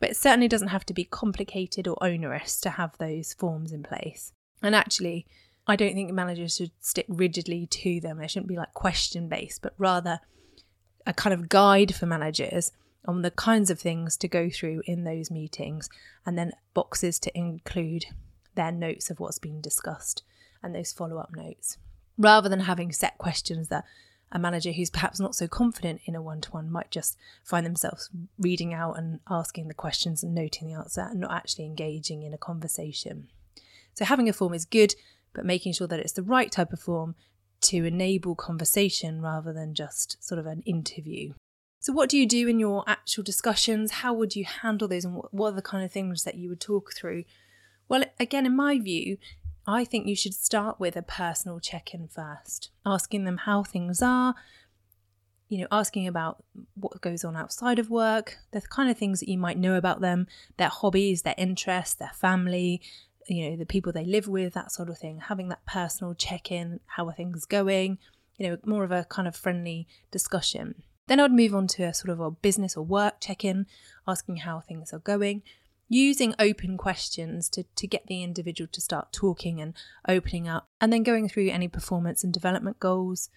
But 0.00 0.10
it 0.10 0.16
certainly 0.16 0.48
doesn't 0.48 0.74
have 0.76 0.84
to 0.86 0.92
be 0.92 1.04
complicated 1.04 1.86
or 1.86 1.96
onerous 2.02 2.60
to 2.62 2.70
have 2.70 2.98
those 2.98 3.34
forms 3.34 3.70
in 3.70 3.84
place. 3.84 4.32
And 4.64 4.74
actually, 4.74 5.26
I 5.68 5.76
don't 5.76 5.94
think 5.94 6.10
managers 6.10 6.56
should 6.56 6.72
stick 6.80 7.06
rigidly 7.08 7.66
to 7.66 8.00
them. 8.00 8.18
They 8.18 8.26
shouldn't 8.26 8.48
be 8.48 8.56
like 8.56 8.74
question 8.74 9.28
based, 9.28 9.62
but 9.62 9.74
rather 9.78 10.18
a 11.06 11.12
kind 11.12 11.32
of 11.32 11.48
guide 11.48 11.94
for 11.94 12.06
managers 12.06 12.72
on 13.06 13.22
the 13.22 13.30
kinds 13.30 13.70
of 13.70 13.78
things 13.78 14.16
to 14.16 14.26
go 14.26 14.50
through 14.50 14.82
in 14.86 15.04
those 15.04 15.30
meetings, 15.30 15.88
and 16.26 16.36
then 16.36 16.50
boxes 16.74 17.20
to 17.20 17.38
include 17.38 18.06
their 18.56 18.72
notes 18.72 19.08
of 19.08 19.20
what's 19.20 19.38
been 19.38 19.60
discussed 19.60 20.24
and 20.64 20.74
those 20.74 20.92
follow 20.92 21.18
up 21.18 21.30
notes 21.32 21.78
rather 22.18 22.48
than 22.48 22.60
having 22.60 22.92
set 22.92 23.16
questions 23.16 23.68
that 23.68 23.84
a 24.30 24.38
manager 24.38 24.72
who's 24.72 24.90
perhaps 24.90 25.18
not 25.18 25.34
so 25.34 25.48
confident 25.48 26.00
in 26.04 26.14
a 26.14 26.20
one 26.20 26.40
to 26.42 26.50
one 26.50 26.70
might 26.70 26.90
just 26.90 27.16
find 27.42 27.64
themselves 27.64 28.10
reading 28.38 28.74
out 28.74 28.98
and 28.98 29.20
asking 29.30 29.68
the 29.68 29.74
questions 29.74 30.22
and 30.22 30.34
noting 30.34 30.68
the 30.68 30.74
answer 30.74 31.00
and 31.00 31.20
not 31.20 31.32
actually 31.32 31.64
engaging 31.64 32.22
in 32.22 32.34
a 32.34 32.38
conversation. 32.38 33.28
So, 33.94 34.04
having 34.04 34.28
a 34.28 34.32
form 34.32 34.52
is 34.52 34.66
good, 34.66 34.94
but 35.32 35.46
making 35.46 35.72
sure 35.72 35.86
that 35.86 36.00
it's 36.00 36.12
the 36.12 36.22
right 36.22 36.52
type 36.52 36.72
of 36.72 36.80
form 36.80 37.14
to 37.62 37.84
enable 37.84 38.34
conversation 38.34 39.22
rather 39.22 39.52
than 39.52 39.74
just 39.74 40.22
sort 40.22 40.38
of 40.38 40.46
an 40.46 40.62
interview. 40.62 41.32
So, 41.80 41.92
what 41.92 42.10
do 42.10 42.18
you 42.18 42.26
do 42.26 42.48
in 42.48 42.58
your 42.58 42.84
actual 42.86 43.24
discussions? 43.24 43.92
How 43.92 44.12
would 44.12 44.36
you 44.36 44.44
handle 44.44 44.88
those, 44.88 45.04
and 45.04 45.22
what 45.30 45.52
are 45.52 45.56
the 45.56 45.62
kind 45.62 45.84
of 45.84 45.92
things 45.92 46.24
that 46.24 46.34
you 46.34 46.48
would 46.48 46.60
talk 46.60 46.92
through? 46.92 47.24
Well, 47.88 48.04
again, 48.20 48.44
in 48.44 48.54
my 48.54 48.78
view, 48.78 49.16
I 49.68 49.84
think 49.84 50.06
you 50.06 50.16
should 50.16 50.32
start 50.32 50.80
with 50.80 50.96
a 50.96 51.02
personal 51.02 51.60
check 51.60 51.92
in 51.92 52.08
first, 52.08 52.70
asking 52.86 53.24
them 53.24 53.36
how 53.36 53.62
things 53.62 54.00
are, 54.00 54.34
you 55.50 55.60
know, 55.60 55.66
asking 55.70 56.06
about 56.06 56.42
what 56.74 57.02
goes 57.02 57.22
on 57.22 57.36
outside 57.36 57.78
of 57.78 57.90
work, 57.90 58.38
the 58.52 58.62
kind 58.62 58.90
of 58.90 58.96
things 58.96 59.20
that 59.20 59.28
you 59.28 59.36
might 59.36 59.58
know 59.58 59.74
about 59.74 60.00
them, 60.00 60.26
their 60.56 60.70
hobbies, 60.70 61.20
their 61.20 61.34
interests, 61.36 61.94
their 61.94 62.12
family, 62.14 62.80
you 63.26 63.50
know, 63.50 63.56
the 63.56 63.66
people 63.66 63.92
they 63.92 64.06
live 64.06 64.26
with, 64.26 64.54
that 64.54 64.72
sort 64.72 64.88
of 64.88 64.96
thing. 64.96 65.18
Having 65.18 65.50
that 65.50 65.66
personal 65.66 66.14
check 66.14 66.50
in, 66.50 66.80
how 66.86 67.06
are 67.06 67.12
things 67.12 67.44
going, 67.44 67.98
you 68.38 68.48
know, 68.48 68.56
more 68.64 68.84
of 68.84 68.90
a 68.90 69.04
kind 69.04 69.28
of 69.28 69.36
friendly 69.36 69.86
discussion. 70.10 70.82
Then 71.08 71.20
I'd 71.20 71.32
move 71.32 71.54
on 71.54 71.66
to 71.68 71.82
a 71.82 71.92
sort 71.92 72.08
of 72.08 72.20
a 72.20 72.30
business 72.30 72.74
or 72.74 72.86
work 72.86 73.20
check 73.20 73.44
in, 73.44 73.66
asking 74.06 74.38
how 74.38 74.60
things 74.60 74.94
are 74.94 74.98
going, 74.98 75.42
using 75.88 76.34
open 76.38 76.76
questions 76.76 77.48
to, 77.48 77.64
to 77.74 77.86
get 77.86 78.06
the 78.06 78.22
individual 78.22 78.68
to 78.72 78.80
start 78.80 79.12
talking 79.12 79.60
and 79.60 79.74
opening 80.06 80.48
up, 80.48 80.68
and 80.80 80.92
then 80.92 81.02
going 81.02 81.28
through 81.28 81.48
any 81.48 81.68
performance 81.68 82.22
and 82.22 82.32
development 82.32 82.78
goals, 82.78 83.30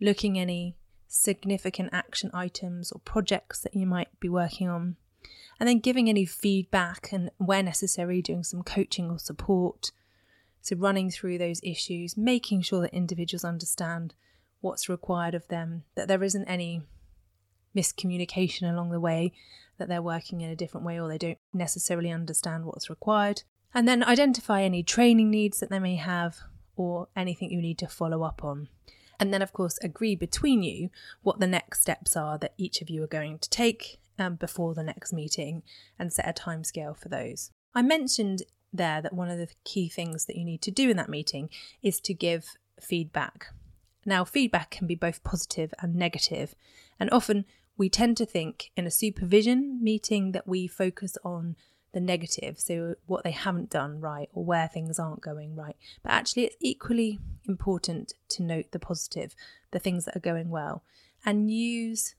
looking 0.00 0.38
any 0.38 0.76
significant 1.08 1.90
action 1.92 2.30
items 2.34 2.92
or 2.92 3.00
projects 3.00 3.60
that 3.60 3.74
you 3.74 3.86
might 3.86 4.08
be 4.20 4.28
working 4.28 4.68
on, 4.68 4.96
and 5.58 5.68
then 5.68 5.78
giving 5.78 6.08
any 6.08 6.26
feedback 6.26 7.08
and, 7.12 7.30
where 7.38 7.62
necessary, 7.62 8.20
doing 8.20 8.44
some 8.44 8.62
coaching 8.62 9.10
or 9.10 9.18
support. 9.18 9.90
So, 10.60 10.76
running 10.76 11.10
through 11.10 11.38
those 11.38 11.60
issues, 11.62 12.16
making 12.16 12.62
sure 12.62 12.82
that 12.82 12.92
individuals 12.92 13.44
understand 13.44 14.14
what's 14.60 14.88
required 14.88 15.34
of 15.34 15.48
them, 15.48 15.84
that 15.94 16.08
there 16.08 16.22
isn't 16.22 16.44
any 16.46 16.82
miscommunication 17.76 18.70
along 18.70 18.90
the 18.90 19.00
way, 19.00 19.32
that 19.78 19.88
they're 19.88 20.02
working 20.02 20.40
in 20.40 20.50
a 20.50 20.56
different 20.56 20.86
way 20.86 20.98
or 20.98 21.08
they 21.08 21.18
don't 21.18 21.38
necessarily 21.52 22.10
understand 22.10 22.64
what's 22.64 22.90
required. 22.90 23.42
And 23.74 23.86
then 23.86 24.02
identify 24.02 24.62
any 24.62 24.82
training 24.82 25.30
needs 25.30 25.60
that 25.60 25.70
they 25.70 25.78
may 25.78 25.96
have 25.96 26.38
or 26.76 27.08
anything 27.14 27.50
you 27.50 27.60
need 27.60 27.78
to 27.78 27.88
follow 27.88 28.22
up 28.22 28.42
on. 28.42 28.68
And 29.18 29.32
then, 29.32 29.42
of 29.42 29.52
course, 29.52 29.78
agree 29.82 30.14
between 30.14 30.62
you 30.62 30.90
what 31.22 31.40
the 31.40 31.46
next 31.46 31.80
steps 31.80 32.16
are 32.16 32.38
that 32.38 32.54
each 32.56 32.80
of 32.80 32.90
you 32.90 33.02
are 33.02 33.08
going 33.08 33.38
to 33.38 33.50
take 33.50 33.98
um, 34.18 34.36
before 34.36 34.74
the 34.74 34.82
next 34.82 35.12
meeting 35.12 35.62
and 35.98 36.12
set 36.12 36.28
a 36.28 36.32
timescale 36.32 36.96
for 36.96 37.08
those. 37.08 37.50
I 37.74 37.82
mentioned 37.82 38.42
there 38.72 39.00
that 39.00 39.14
one 39.14 39.30
of 39.30 39.38
the 39.38 39.48
key 39.64 39.88
things 39.88 40.26
that 40.26 40.36
you 40.36 40.44
need 40.44 40.62
to 40.62 40.70
do 40.70 40.90
in 40.90 40.96
that 40.96 41.08
meeting 41.08 41.48
is 41.82 42.00
to 42.00 42.14
give 42.14 42.56
feedback. 42.80 43.46
Now, 44.04 44.24
feedback 44.24 44.70
can 44.70 44.86
be 44.86 44.94
both 44.94 45.24
positive 45.24 45.74
and 45.80 45.94
negative, 45.94 46.54
and 47.00 47.10
often 47.10 47.44
we 47.76 47.88
tend 47.88 48.16
to 48.16 48.26
think 48.26 48.70
in 48.76 48.86
a 48.86 48.90
supervision 48.90 49.82
meeting 49.82 50.32
that 50.32 50.46
we 50.46 50.66
focus 50.66 51.16
on 51.24 51.56
the 51.92 52.00
negative, 52.00 52.60
so 52.60 52.94
what 53.06 53.24
they 53.24 53.30
haven't 53.30 53.70
done 53.70 54.00
right 54.00 54.28
or 54.34 54.44
where 54.44 54.68
things 54.68 54.98
aren't 54.98 55.22
going 55.22 55.56
right. 55.56 55.76
But 56.02 56.12
actually, 56.12 56.44
it's 56.44 56.56
equally 56.60 57.18
important 57.48 58.12
to 58.30 58.42
note 58.42 58.72
the 58.72 58.78
positive, 58.78 59.34
the 59.70 59.78
things 59.78 60.04
that 60.04 60.16
are 60.16 60.20
going 60.20 60.50
well, 60.50 60.82
and 61.24 61.50
use 61.50 62.14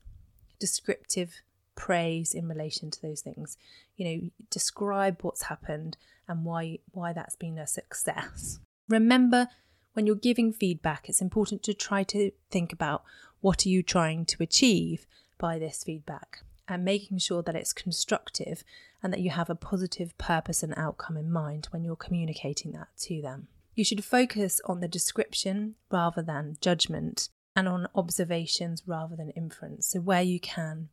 descriptive 0.58 1.42
praise 1.76 2.34
in 2.34 2.48
relation 2.48 2.90
to 2.90 3.00
those 3.00 3.20
things. 3.20 3.56
You 3.96 4.04
know, 4.04 4.30
describe 4.50 5.18
what's 5.22 5.42
happened 5.44 5.96
and 6.26 6.44
why 6.44 6.78
why 6.90 7.12
that's 7.12 7.36
been 7.36 7.58
a 7.58 7.66
success. 7.66 8.58
Remember 8.88 9.48
when 9.92 10.06
you're 10.06 10.16
giving 10.16 10.52
feedback, 10.52 11.08
it's 11.08 11.22
important 11.22 11.62
to 11.64 11.74
try 11.74 12.02
to 12.04 12.32
think 12.50 12.72
about 12.72 13.04
what 13.40 13.64
are 13.64 13.68
you 13.68 13.82
trying 13.82 14.24
to 14.26 14.42
achieve 14.42 15.06
by 15.38 15.58
this 15.58 15.82
feedback 15.84 16.42
and 16.68 16.84
making 16.84 17.18
sure 17.18 17.42
that 17.42 17.54
it's 17.54 17.72
constructive 17.72 18.62
and 19.02 19.12
that 19.12 19.20
you 19.20 19.30
have 19.30 19.48
a 19.48 19.54
positive 19.54 20.16
purpose 20.18 20.62
and 20.62 20.74
outcome 20.76 21.16
in 21.16 21.30
mind 21.30 21.68
when 21.70 21.84
you're 21.84 21.96
communicating 21.96 22.72
that 22.72 22.88
to 22.98 23.22
them. 23.22 23.48
You 23.74 23.84
should 23.84 24.04
focus 24.04 24.60
on 24.64 24.80
the 24.80 24.88
description 24.88 25.76
rather 25.90 26.20
than 26.20 26.56
judgment 26.60 27.28
and 27.54 27.68
on 27.68 27.88
observations 27.94 28.82
rather 28.86 29.16
than 29.16 29.30
inference. 29.30 29.86
So, 29.86 30.00
where 30.00 30.22
you 30.22 30.40
can, 30.40 30.88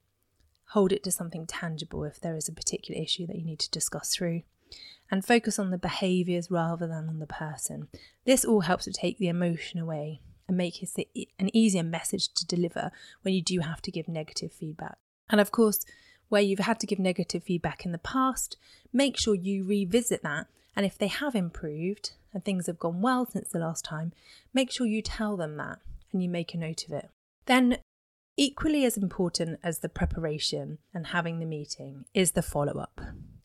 hold 0.69 0.91
it 0.91 1.03
to 1.03 1.11
something 1.11 1.45
tangible 1.45 2.03
if 2.03 2.19
there 2.19 2.35
is 2.35 2.47
a 2.47 2.53
particular 2.53 3.01
issue 3.01 3.27
that 3.27 3.37
you 3.37 3.45
need 3.45 3.59
to 3.59 3.71
discuss 3.71 4.15
through. 4.15 4.43
And 5.11 5.23
focus 5.23 5.59
on 5.59 5.69
the 5.69 5.77
behaviours 5.77 6.49
rather 6.49 6.87
than 6.87 7.07
on 7.07 7.19
the 7.19 7.27
person. 7.27 7.87
This 8.25 8.43
all 8.43 8.61
helps 8.61 8.85
to 8.85 8.91
take 8.91 9.17
the 9.17 9.27
emotion 9.27 9.79
away 9.79 10.21
and 10.47 10.57
make 10.57 10.81
it 10.81 10.89
an 11.39 11.55
easier 11.55 11.83
message 11.83 12.33
to 12.33 12.45
deliver 12.45 12.91
when 13.21 13.33
you 13.33 13.41
do 13.41 13.59
have 13.59 13.81
to 13.83 13.91
give 13.91 14.07
negative 14.07 14.51
feedback. 14.51 14.97
And 15.29 15.41
of 15.41 15.51
course, 15.51 15.85
where 16.29 16.41
you've 16.41 16.59
had 16.59 16.79
to 16.79 16.87
give 16.87 16.99
negative 16.99 17.43
feedback 17.43 17.85
in 17.85 17.91
the 17.91 17.97
past, 17.97 18.57
make 18.93 19.17
sure 19.17 19.35
you 19.35 19.65
revisit 19.65 20.23
that. 20.23 20.47
And 20.75 20.85
if 20.85 20.97
they 20.97 21.07
have 21.07 21.35
improved 21.35 22.11
and 22.33 22.43
things 22.43 22.67
have 22.67 22.79
gone 22.79 23.01
well 23.01 23.25
since 23.25 23.49
the 23.49 23.59
last 23.59 23.85
time, 23.85 24.11
make 24.53 24.71
sure 24.71 24.85
you 24.85 25.01
tell 25.01 25.37
them 25.37 25.57
that 25.57 25.79
and 26.11 26.21
you 26.21 26.29
make 26.29 26.53
a 26.53 26.57
note 26.57 26.85
of 26.87 26.93
it. 26.93 27.09
Then, 27.45 27.77
equally 28.37 28.83
as 28.83 28.97
important 28.97 29.59
as 29.63 29.79
the 29.79 29.89
preparation 29.89 30.79
and 30.93 31.07
having 31.07 31.39
the 31.39 31.45
meeting 31.45 32.05
is 32.13 32.31
the 32.31 32.41
follow 32.41 32.79
up. 32.79 32.99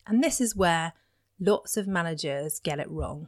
And 0.05 0.23
this 0.23 0.41
is 0.41 0.55
where 0.55 0.93
lots 1.39 1.77
of 1.77 1.87
managers 1.87 2.59
get 2.59 2.79
it 2.79 2.89
wrong. 2.89 3.27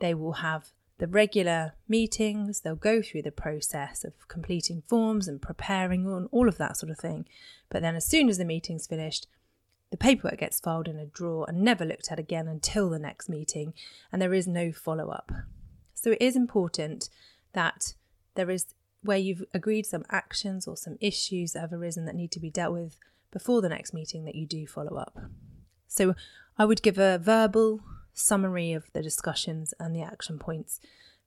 They 0.00 0.14
will 0.14 0.34
have 0.34 0.72
the 0.98 1.06
regular 1.06 1.74
meetings, 1.88 2.60
they'll 2.60 2.74
go 2.74 3.00
through 3.00 3.22
the 3.22 3.30
process 3.30 4.04
of 4.04 4.12
completing 4.26 4.82
forms 4.86 5.28
and 5.28 5.40
preparing 5.40 6.06
and 6.06 6.28
all 6.32 6.48
of 6.48 6.58
that 6.58 6.76
sort 6.76 6.90
of 6.90 6.98
thing. 6.98 7.26
But 7.70 7.82
then, 7.82 7.94
as 7.94 8.06
soon 8.06 8.28
as 8.28 8.38
the 8.38 8.44
meeting's 8.44 8.86
finished, 8.86 9.28
the 9.90 9.96
paperwork 9.96 10.38
gets 10.38 10.60
filed 10.60 10.88
in 10.88 10.98
a 10.98 11.06
drawer 11.06 11.46
and 11.48 11.62
never 11.62 11.84
looked 11.84 12.10
at 12.10 12.18
again 12.18 12.48
until 12.48 12.90
the 12.90 12.98
next 12.98 13.28
meeting, 13.28 13.74
and 14.12 14.20
there 14.20 14.34
is 14.34 14.48
no 14.48 14.72
follow 14.72 15.08
up. 15.10 15.30
So, 15.94 16.10
it 16.10 16.20
is 16.20 16.34
important 16.34 17.08
that 17.52 17.94
there 18.34 18.50
is 18.50 18.66
where 19.02 19.18
you've 19.18 19.44
agreed 19.54 19.86
some 19.86 20.04
actions 20.10 20.66
or 20.66 20.76
some 20.76 20.96
issues 21.00 21.52
that 21.52 21.60
have 21.60 21.72
arisen 21.72 22.06
that 22.06 22.16
need 22.16 22.32
to 22.32 22.40
be 22.40 22.50
dealt 22.50 22.72
with 22.72 22.98
before 23.30 23.62
the 23.62 23.68
next 23.68 23.94
meeting 23.94 24.24
that 24.24 24.34
you 24.34 24.46
do 24.46 24.66
follow 24.66 24.96
up. 24.96 25.16
So, 25.86 26.16
I 26.58 26.64
would 26.64 26.82
give 26.82 26.98
a 26.98 27.18
verbal 27.18 27.82
summary 28.18 28.72
of 28.72 28.92
the 28.92 29.02
discussions 29.02 29.74
and 29.78 29.94
the 29.94 30.02
action 30.02 30.38
points 30.38 30.80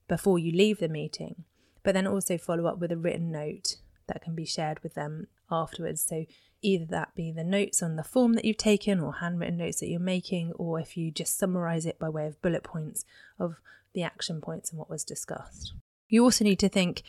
before 0.08 0.38
you 0.38 0.52
leave 0.52 0.80
the 0.80 0.90
meeting, 0.90 1.44
but 1.84 1.94
then 1.94 2.08
also 2.08 2.38
follow 2.38 2.66
up 2.66 2.80
with 2.80 2.92
a 2.92 2.98
written 2.98 3.32
note 3.32 3.78
that 4.08 4.22
can 4.22 4.36
be 4.36 4.46
shared 4.46 4.82
with 4.84 4.94
them 4.94 5.28
afterwards. 5.50 6.02
So, 6.02 6.26
either 6.62 6.86
that 6.86 7.16
be 7.16 7.32
the 7.32 7.44
notes 7.44 7.82
on 7.82 7.96
the 7.96 8.04
form 8.04 8.34
that 8.34 8.46
you've 8.46 8.58
taken 8.58 9.00
or 9.00 9.16
handwritten 9.16 9.58
notes 9.58 9.80
that 9.80 9.88
you're 9.88 10.00
making, 10.00 10.52
or 10.54 10.80
if 10.80 10.96
you 10.96 11.12
just 11.12 11.38
summarize 11.38 11.86
it 11.86 11.98
by 11.98 12.10
way 12.10 12.28
of 12.28 12.42
bullet 12.42 12.64
points 12.64 13.06
of 13.40 13.56
the 13.94 14.04
action 14.04 14.42
points 14.42 14.70
and 14.70 14.78
what 14.78 14.90
was 14.90 15.04
discussed. 15.04 15.74
You 16.08 16.24
also 16.24 16.44
need 16.44 16.60
to 16.60 16.70
think 16.70 17.04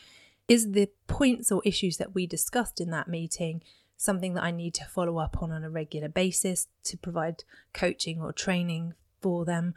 is 0.49 0.73
the 0.73 0.89
points 1.07 1.53
or 1.53 1.63
issues 1.65 1.97
that 1.99 2.15
we 2.15 2.27
discussed 2.27 2.81
in 2.81 2.91
that 2.91 3.09
meeting 3.09 3.63
something 3.97 4.35
that 4.35 4.43
I 4.43 4.51
need 4.51 4.75
to 4.75 4.85
follow 4.85 5.19
up 5.19 5.41
on 5.43 5.53
on 5.53 5.63
a 5.63 5.71
regular 5.71 6.09
basis 6.09 6.67
to 6.85 6.97
provide 6.99 7.45
coaching 7.73 8.21
or 8.21 8.33
training 8.33 8.95
for 9.23 9.45
them. 9.45 9.75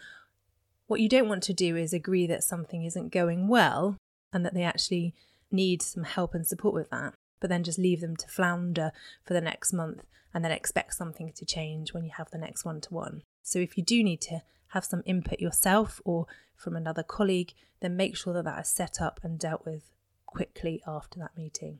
What 0.88 1.00
you 1.00 1.10
don't 1.10 1.30
want 1.30 1.44
to 1.44 1.54
do 1.54 1.76
is 1.76 1.94
agree 1.94 2.28
that 2.28 2.44
something 2.44 2.84
isn't 2.84 3.12
going 3.12 3.48
well 3.48 3.98
and 4.34 4.46
that 4.46 4.54
they 4.54 4.64
actually 4.64 5.14
need 5.52 5.82
some 5.82 6.04
help 6.04 6.34
and 6.34 6.46
support 6.46 6.74
with 6.74 6.90
that, 6.90 7.14
but 7.40 7.50
then 7.50 7.64
just 7.64 7.80
leave 7.80 8.02
them 8.02 8.16
to 8.18 8.28
flounder 8.28 8.92
for 9.24 9.34
the 9.34 9.42
next 9.42 9.74
month 9.74 10.04
and 10.34 10.44
then 10.44 10.52
expect 10.52 10.94
something 10.94 11.32
to 11.34 11.46
change 11.46 11.94
when 11.94 12.04
you 12.04 12.12
have 12.18 12.30
the 12.32 12.38
next 12.38 12.66
one 12.66 12.82
to 12.82 12.94
one. 12.94 13.22
So 13.42 13.60
if 13.60 13.78
you 13.78 13.84
do 13.84 14.04
need 14.04 14.22
to 14.22 14.42
have 14.70 14.84
some 14.84 15.04
input 15.06 15.40
yourself 15.40 16.02
or 16.04 16.26
from 16.56 16.76
another 16.76 17.04
colleague, 17.04 17.54
then 17.80 17.96
make 17.96 18.18
sure 18.18 18.34
that 18.34 18.46
that 18.46 18.62
is 18.62 18.68
set 18.68 19.02
up 19.02 19.20
and 19.24 19.40
dealt 19.40 19.66
with 19.66 19.92
quickly 20.26 20.82
after 20.86 21.20
that 21.20 21.38
meeting. 21.38 21.80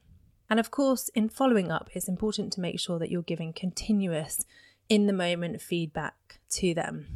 And 0.50 0.60
of 0.60 0.72
course, 0.72 1.10
in 1.10 1.30
following 1.30 1.72
up, 1.72 1.90
it's 1.94 2.08
important 2.08 2.54
to 2.54 2.62
make 2.62 2.80
sure 2.80 3.00
that 3.00 3.12
you're 3.12 3.24
giving 3.24 3.52
continuous, 3.52 4.46
in 4.90 5.08
the 5.08 5.14
moment 5.14 5.62
feedback 5.62 6.40
to 6.52 6.74
them 6.74 7.08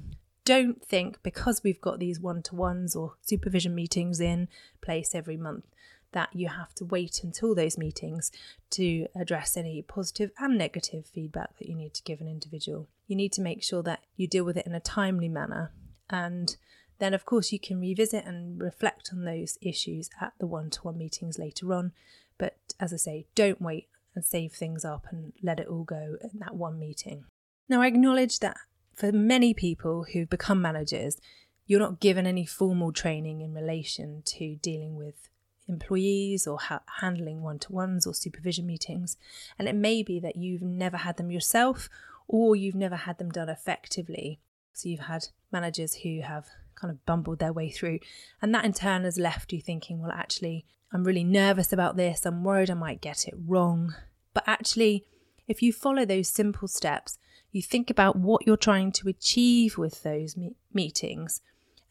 don't 0.45 0.83
think 0.83 1.21
because 1.23 1.61
we've 1.63 1.81
got 1.81 1.99
these 1.99 2.19
one 2.19 2.41
to 2.43 2.55
ones 2.55 2.95
or 2.95 3.15
supervision 3.21 3.75
meetings 3.75 4.19
in 4.19 4.47
place 4.81 5.13
every 5.13 5.37
month 5.37 5.65
that 6.11 6.29
you 6.33 6.47
have 6.47 6.73
to 6.75 6.85
wait 6.85 7.23
until 7.23 7.53
those 7.53 7.77
meetings 7.77 8.31
to 8.71 9.07
address 9.15 9.55
any 9.55 9.81
positive 9.81 10.31
and 10.39 10.57
negative 10.57 11.05
feedback 11.05 11.57
that 11.57 11.67
you 11.67 11.75
need 11.75 11.93
to 11.93 12.03
give 12.03 12.19
an 12.19 12.27
individual. 12.27 12.87
You 13.07 13.15
need 13.15 13.31
to 13.33 13.41
make 13.41 13.63
sure 13.63 13.83
that 13.83 14.01
you 14.15 14.27
deal 14.27 14.43
with 14.43 14.57
it 14.57 14.65
in 14.65 14.73
a 14.73 14.79
timely 14.79 15.29
manner. 15.29 15.71
And 16.09 16.55
then, 16.97 17.13
of 17.13 17.25
course, 17.25 17.51
you 17.51 17.59
can 17.59 17.79
revisit 17.79 18.25
and 18.25 18.59
reflect 18.59 19.11
on 19.13 19.23
those 19.23 19.57
issues 19.61 20.09
at 20.19 20.33
the 20.39 20.47
one 20.47 20.69
to 20.71 20.81
one 20.81 20.97
meetings 20.97 21.37
later 21.37 21.73
on. 21.73 21.91
But 22.37 22.57
as 22.79 22.93
I 22.93 22.97
say, 22.97 23.25
don't 23.35 23.61
wait 23.61 23.87
and 24.15 24.25
save 24.25 24.53
things 24.53 24.83
up 24.83 25.05
and 25.11 25.33
let 25.43 25.59
it 25.59 25.67
all 25.67 25.83
go 25.83 26.17
in 26.21 26.39
that 26.39 26.55
one 26.55 26.79
meeting. 26.79 27.25
Now, 27.67 27.81
I 27.81 27.87
acknowledge 27.87 28.39
that 28.39 28.57
for 28.99 29.13
many 29.13 29.53
people 29.53 30.03
who've 30.11 30.29
become 30.29 30.61
managers, 30.61 31.21
you're 31.65 31.79
not 31.79 32.01
given 32.01 32.27
any 32.27 32.45
formal 32.45 32.91
training 32.91 33.39
in 33.39 33.53
relation 33.53 34.21
to 34.25 34.57
dealing 34.57 34.97
with 34.97 35.29
employees 35.69 36.45
or 36.45 36.59
ha- 36.59 36.81
handling 36.99 37.41
one 37.41 37.59
to 37.59 37.71
ones 37.71 38.05
or 38.05 38.13
supervision 38.13 38.65
meetings. 38.67 39.15
And 39.57 39.69
it 39.69 39.75
may 39.75 40.03
be 40.03 40.19
that 40.19 40.35
you've 40.35 40.61
never 40.61 40.97
had 40.97 41.15
them 41.15 41.31
yourself 41.31 41.87
or 42.27 42.57
you've 42.57 42.75
never 42.75 42.97
had 42.97 43.19
them 43.19 43.31
done 43.31 43.47
effectively. 43.47 44.41
So 44.73 44.89
you've 44.89 45.01
had 45.01 45.27
managers 45.49 45.93
who 45.95 46.19
have 46.21 46.47
kind 46.75 46.91
of 46.91 47.05
bumbled 47.05 47.39
their 47.39 47.53
way 47.53 47.69
through. 47.69 47.99
And 48.41 48.53
that 48.53 48.65
in 48.65 48.73
turn 48.73 49.05
has 49.05 49.17
left 49.17 49.53
you 49.53 49.61
thinking, 49.61 50.01
well, 50.01 50.11
actually, 50.11 50.65
I'm 50.91 51.05
really 51.05 51.23
nervous 51.23 51.71
about 51.71 51.95
this. 51.95 52.25
I'm 52.25 52.43
worried 52.43 52.69
I 52.69 52.73
might 52.73 52.99
get 52.99 53.29
it 53.29 53.35
wrong. 53.47 53.95
But 54.33 54.43
actually, 54.45 55.05
if 55.47 55.61
you 55.61 55.71
follow 55.71 56.03
those 56.03 56.27
simple 56.27 56.67
steps, 56.67 57.17
you 57.51 57.61
think 57.61 57.89
about 57.89 58.15
what 58.15 58.45
you're 58.45 58.57
trying 58.57 58.91
to 58.93 59.09
achieve 59.09 59.77
with 59.77 60.03
those 60.03 60.37
me- 60.37 60.55
meetings, 60.73 61.41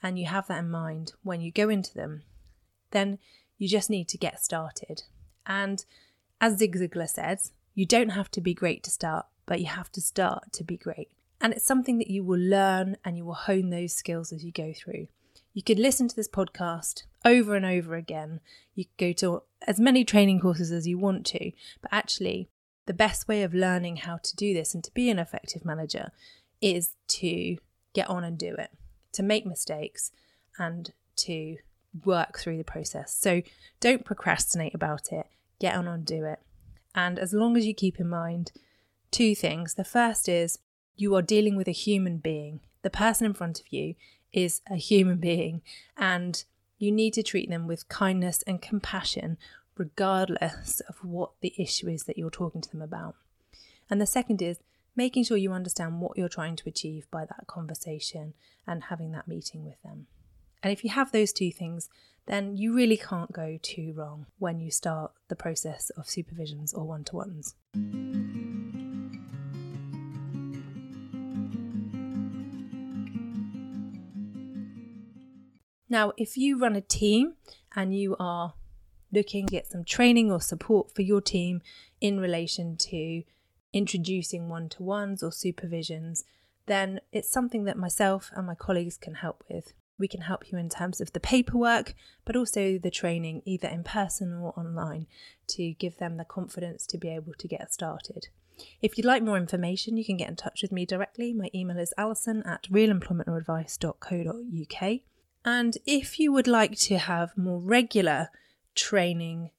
and 0.02 0.18
you 0.18 0.26
have 0.26 0.46
that 0.48 0.60
in 0.60 0.70
mind 0.70 1.12
when 1.22 1.40
you 1.40 1.50
go 1.50 1.68
into 1.68 1.94
them, 1.94 2.22
then 2.90 3.18
you 3.56 3.68
just 3.68 3.90
need 3.90 4.08
to 4.08 4.18
get 4.18 4.42
started. 4.42 5.02
And 5.46 5.84
as 6.40 6.58
Zig 6.58 6.76
Ziglar 6.76 7.08
says, 7.08 7.52
you 7.74 7.86
don't 7.86 8.10
have 8.10 8.30
to 8.32 8.40
be 8.40 8.54
great 8.54 8.82
to 8.84 8.90
start, 8.90 9.26
but 9.46 9.60
you 9.60 9.66
have 9.66 9.90
to 9.92 10.00
start 10.00 10.52
to 10.52 10.64
be 10.64 10.76
great. 10.76 11.10
And 11.40 11.52
it's 11.52 11.64
something 11.64 11.98
that 11.98 12.10
you 12.10 12.24
will 12.24 12.40
learn 12.40 12.96
and 13.04 13.16
you 13.16 13.24
will 13.24 13.34
hone 13.34 13.70
those 13.70 13.92
skills 13.92 14.32
as 14.32 14.44
you 14.44 14.52
go 14.52 14.72
through. 14.72 15.08
You 15.54 15.62
could 15.62 15.78
listen 15.78 16.08
to 16.08 16.16
this 16.16 16.28
podcast 16.28 17.04
over 17.24 17.54
and 17.54 17.64
over 17.64 17.94
again. 17.96 18.40
You 18.74 18.84
could 18.84 18.96
go 18.98 19.12
to 19.14 19.42
as 19.66 19.80
many 19.80 20.04
training 20.04 20.40
courses 20.40 20.70
as 20.70 20.86
you 20.86 20.98
want 20.98 21.26
to, 21.26 21.52
but 21.80 21.92
actually, 21.92 22.48
the 22.88 22.94
best 22.94 23.28
way 23.28 23.42
of 23.42 23.52
learning 23.52 23.96
how 23.96 24.16
to 24.16 24.34
do 24.34 24.54
this 24.54 24.74
and 24.74 24.82
to 24.82 24.92
be 24.94 25.10
an 25.10 25.18
effective 25.18 25.62
manager 25.62 26.10
is 26.62 26.94
to 27.06 27.58
get 27.92 28.08
on 28.08 28.24
and 28.24 28.38
do 28.38 28.54
it, 28.54 28.70
to 29.12 29.22
make 29.22 29.44
mistakes 29.44 30.10
and 30.58 30.92
to 31.14 31.58
work 32.02 32.38
through 32.38 32.56
the 32.56 32.64
process. 32.64 33.14
So 33.14 33.42
don't 33.78 34.06
procrastinate 34.06 34.74
about 34.74 35.12
it, 35.12 35.26
get 35.60 35.76
on 35.76 35.86
and 35.86 36.02
do 36.02 36.24
it. 36.24 36.40
And 36.94 37.18
as 37.18 37.34
long 37.34 37.58
as 37.58 37.66
you 37.66 37.74
keep 37.74 38.00
in 38.00 38.08
mind 38.08 38.52
two 39.10 39.34
things 39.34 39.74
the 39.74 39.84
first 39.84 40.26
is 40.26 40.58
you 40.96 41.14
are 41.14 41.22
dealing 41.22 41.56
with 41.56 41.68
a 41.68 41.72
human 41.72 42.16
being, 42.16 42.60
the 42.80 42.88
person 42.88 43.26
in 43.26 43.34
front 43.34 43.60
of 43.60 43.70
you 43.70 43.96
is 44.32 44.62
a 44.70 44.76
human 44.76 45.16
being, 45.30 45.60
and 45.98 46.42
you 46.78 46.90
need 46.90 47.12
to 47.14 47.22
treat 47.22 47.50
them 47.50 47.66
with 47.66 47.90
kindness 47.90 48.42
and 48.46 48.62
compassion, 48.62 49.36
regardless 49.78 50.80
of 50.88 50.96
what 51.02 51.30
the 51.40 51.54
issue 51.56 51.88
is 51.88 52.04
that 52.04 52.18
you're 52.18 52.30
talking 52.30 52.60
to 52.60 52.70
them 52.70 52.82
about. 52.82 53.14
And 53.88 54.00
the 54.00 54.06
second 54.06 54.42
is 54.42 54.58
making 54.96 55.24
sure 55.24 55.36
you 55.36 55.52
understand 55.52 56.00
what 56.00 56.18
you're 56.18 56.28
trying 56.28 56.56
to 56.56 56.68
achieve 56.68 57.06
by 57.10 57.24
that 57.24 57.46
conversation 57.46 58.34
and 58.66 58.84
having 58.84 59.12
that 59.12 59.28
meeting 59.28 59.64
with 59.64 59.80
them. 59.82 60.06
And 60.62 60.72
if 60.72 60.82
you 60.82 60.90
have 60.90 61.12
those 61.12 61.32
two 61.32 61.52
things, 61.52 61.88
then 62.26 62.56
you 62.56 62.74
really 62.74 62.96
can't 62.96 63.32
go 63.32 63.58
too 63.62 63.94
wrong 63.96 64.26
when 64.38 64.60
you 64.60 64.70
start 64.70 65.12
the 65.28 65.36
process 65.36 65.90
of 65.90 66.06
supervisions 66.06 66.76
or 66.76 66.84
one 66.84 67.04
to 67.04 67.16
ones. 67.16 67.54
Now, 75.88 76.12
if 76.18 76.36
you 76.36 76.58
run 76.58 76.76
a 76.76 76.82
team 76.82 77.34
and 77.74 77.96
you 77.96 78.14
are 78.18 78.52
looking 79.12 79.46
to 79.46 79.52
get 79.52 79.66
some 79.66 79.84
training 79.84 80.30
or 80.30 80.40
support 80.40 80.94
for 80.94 81.02
your 81.02 81.20
team 81.20 81.60
in 82.00 82.20
relation 82.20 82.76
to 82.76 83.22
introducing 83.72 84.48
one 84.48 84.68
to 84.70 84.82
ones 84.82 85.22
or 85.22 85.30
supervisions, 85.30 86.24
then 86.66 87.00
it's 87.12 87.30
something 87.30 87.64
that 87.64 87.76
myself 87.76 88.30
and 88.34 88.46
my 88.46 88.54
colleagues 88.54 88.96
can 88.96 89.14
help 89.14 89.44
with. 89.50 89.72
We 89.98 90.08
can 90.08 90.20
help 90.20 90.52
you 90.52 90.58
in 90.58 90.68
terms 90.68 91.00
of 91.00 91.12
the 91.12 91.20
paperwork, 91.20 91.94
but 92.24 92.36
also 92.36 92.78
the 92.78 92.90
training, 92.90 93.42
either 93.44 93.68
in 93.68 93.82
person 93.82 94.32
or 94.32 94.52
online, 94.56 95.06
to 95.48 95.72
give 95.72 95.98
them 95.98 96.16
the 96.16 96.24
confidence 96.24 96.86
to 96.86 96.98
be 96.98 97.08
able 97.08 97.32
to 97.38 97.48
get 97.48 97.72
started. 97.72 98.28
If 98.80 98.96
you'd 98.96 99.04
like 99.04 99.22
more 99.22 99.36
information, 99.36 99.96
you 99.96 100.04
can 100.04 100.16
get 100.16 100.28
in 100.28 100.36
touch 100.36 100.62
with 100.62 100.70
me 100.72 100.86
directly. 100.86 101.32
My 101.32 101.50
email 101.54 101.78
is 101.78 101.94
alison 101.96 102.42
at 102.44 102.64
realemploymentadvice.co.uk. 102.64 105.00
And 105.44 105.78
if 105.86 106.18
you 106.18 106.32
would 106.32 106.48
like 106.48 106.76
to 106.78 106.98
have 106.98 107.36
more 107.36 107.60
regular 107.60 108.30
training 108.78 109.50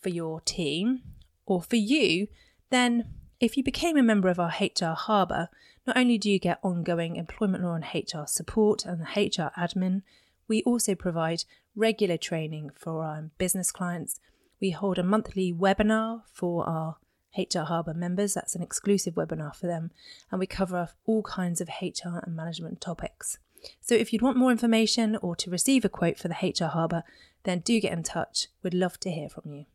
for 0.00 0.08
your 0.08 0.40
team 0.40 1.02
or 1.46 1.62
for 1.62 1.76
you, 1.76 2.28
then 2.70 3.06
if 3.38 3.56
you 3.56 3.62
became 3.62 3.96
a 3.96 4.02
member 4.02 4.28
of 4.28 4.40
our 4.40 4.52
HR 4.60 4.94
Harbour, 4.94 5.48
not 5.86 5.96
only 5.96 6.16
do 6.16 6.30
you 6.30 6.38
get 6.38 6.58
ongoing 6.62 7.16
employment 7.16 7.62
law 7.62 7.74
and 7.74 7.84
HR 7.84 8.26
support 8.26 8.84
and 8.84 9.02
HR 9.02 9.50
admin, 9.58 10.02
we 10.48 10.62
also 10.62 10.94
provide 10.94 11.44
regular 11.74 12.16
training 12.16 12.70
for 12.74 13.04
our 13.04 13.30
business 13.38 13.70
clients. 13.70 14.20
We 14.60 14.70
hold 14.70 14.98
a 14.98 15.02
monthly 15.02 15.52
webinar 15.52 16.22
for 16.32 16.68
our 16.68 16.96
HR 17.36 17.60
Harbour 17.60 17.94
members, 17.94 18.34
that's 18.34 18.54
an 18.54 18.62
exclusive 18.62 19.14
webinar 19.14 19.54
for 19.54 19.66
them, 19.66 19.90
and 20.30 20.38
we 20.38 20.46
cover 20.46 20.90
all 21.06 21.22
kinds 21.22 21.60
of 21.60 21.68
HR 21.80 22.18
and 22.22 22.36
management 22.36 22.80
topics. 22.80 23.38
So 23.80 23.94
if 23.94 24.12
you'd 24.12 24.22
want 24.22 24.36
more 24.36 24.50
information 24.50 25.16
or 25.22 25.36
to 25.36 25.50
receive 25.50 25.84
a 25.84 25.88
quote 25.88 26.18
for 26.18 26.28
the 26.28 26.34
HR 26.34 26.70
Harbour, 26.70 27.04
then 27.44 27.60
do 27.60 27.80
get 27.80 27.92
in 27.92 28.02
touch. 28.02 28.48
We'd 28.62 28.74
love 28.74 28.98
to 29.00 29.10
hear 29.10 29.28
from 29.28 29.52
you. 29.52 29.66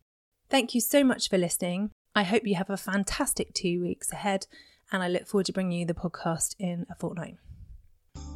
Thank 0.48 0.74
you 0.74 0.80
so 0.80 1.04
much 1.04 1.28
for 1.28 1.38
listening. 1.38 1.90
I 2.14 2.22
hope 2.22 2.46
you 2.46 2.54
have 2.54 2.70
a 2.70 2.76
fantastic 2.76 3.54
two 3.54 3.82
weeks 3.82 4.12
ahead, 4.12 4.46
and 4.90 5.02
I 5.02 5.08
look 5.08 5.26
forward 5.26 5.46
to 5.46 5.52
bringing 5.52 5.80
you 5.80 5.86
the 5.86 5.94
podcast 5.94 6.54
in 6.58 6.86
a 6.90 6.94
fortnight. 6.94 7.36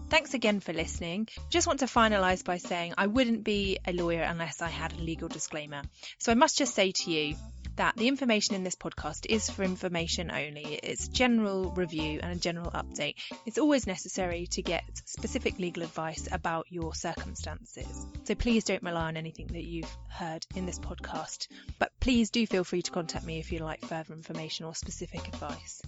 Thanks 0.08 0.34
again 0.34 0.60
for 0.60 0.74
listening. 0.74 1.28
Just 1.48 1.66
want 1.66 1.80
to 1.80 1.86
finalise 1.86 2.44
by 2.44 2.58
saying 2.58 2.92
I 2.98 3.06
wouldn't 3.06 3.44
be 3.44 3.78
a 3.86 3.94
lawyer 3.94 4.20
unless 4.20 4.60
I 4.60 4.68
had 4.68 4.92
a 4.92 5.02
legal 5.02 5.26
disclaimer. 5.26 5.82
So 6.18 6.30
I 6.30 6.34
must 6.34 6.58
just 6.58 6.74
say 6.74 6.92
to 6.92 7.10
you 7.10 7.34
that 7.76 7.96
the 7.96 8.08
information 8.08 8.54
in 8.54 8.64
this 8.64 8.74
podcast 8.74 9.26
is 9.26 9.48
for 9.48 9.62
information 9.62 10.30
only. 10.30 10.78
It's 10.82 11.08
general 11.08 11.70
review 11.70 12.20
and 12.22 12.32
a 12.32 12.36
general 12.40 12.70
update. 12.70 13.14
It's 13.46 13.58
always 13.58 13.86
necessary 13.86 14.46
to 14.52 14.62
get 14.62 14.84
specific 15.04 15.58
legal 15.58 15.82
advice 15.82 16.28
about 16.30 16.66
your 16.70 16.94
circumstances. 16.94 18.06
So 18.24 18.34
please 18.34 18.64
don't 18.64 18.82
rely 18.82 19.08
on 19.08 19.16
anything 19.16 19.48
that 19.48 19.64
you've 19.64 19.96
heard 20.08 20.46
in 20.54 20.66
this 20.66 20.78
podcast. 20.78 21.48
But 21.78 21.92
please 22.00 22.30
do 22.30 22.46
feel 22.46 22.64
free 22.64 22.82
to 22.82 22.90
contact 22.90 23.24
me 23.24 23.38
if 23.38 23.52
you'd 23.52 23.62
like 23.62 23.84
further 23.84 24.14
information 24.14 24.66
or 24.66 24.74
specific 24.74 25.26
advice. 25.28 25.82